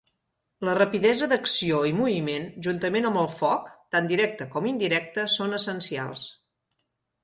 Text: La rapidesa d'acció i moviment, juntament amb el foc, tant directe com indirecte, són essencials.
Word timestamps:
La 0.69 0.73
rapidesa 0.77 1.27
d'acció 1.33 1.83
i 1.91 1.93
moviment, 1.99 2.49
juntament 2.69 3.11
amb 3.11 3.23
el 3.27 3.31
foc, 3.43 3.71
tant 3.97 4.11
directe 4.15 4.51
com 4.57 4.75
indirecte, 4.75 5.31
són 5.39 5.59
essencials. 5.63 6.31